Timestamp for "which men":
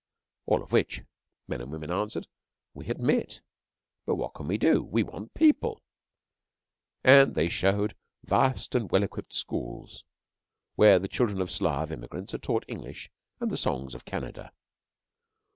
0.71-1.61